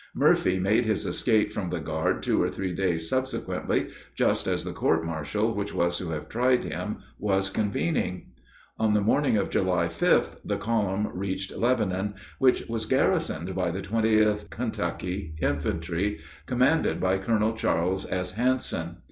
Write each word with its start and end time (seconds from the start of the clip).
Murphy 0.15 0.57
made 0.57 0.83
his 0.85 1.05
escape 1.05 1.51
from 1.51 1.69
the 1.69 1.79
guard 1.79 2.23
two 2.23 2.41
or 2.41 2.49
three 2.49 2.73
days 2.73 3.07
subsequently, 3.07 3.89
just 4.15 4.47
as 4.47 4.63
the 4.63 4.73
court 4.73 5.05
martial 5.05 5.53
which 5.53 5.75
was 5.75 5.95
to 5.99 6.09
have 6.09 6.27
tried 6.27 6.63
him 6.63 6.97
was 7.19 7.51
convening. 7.51 8.31
On 8.79 8.95
the 8.95 9.01
morning 9.01 9.37
of 9.37 9.51
July 9.51 9.85
5th 9.85 10.39
the 10.43 10.57
column 10.57 11.11
reached 11.13 11.55
Lebanon, 11.55 12.15
which 12.39 12.65
was 12.67 12.87
garrisoned 12.87 13.53
by 13.53 13.69
the 13.69 13.83
20th 13.83 14.49
Kentucky 14.49 15.35
Infantry, 15.39 16.19
commanded 16.47 16.99
by 16.99 17.19
Colonel 17.19 17.53
Charles 17.53 18.11
S. 18.11 18.31
Hanson. 18.31 18.97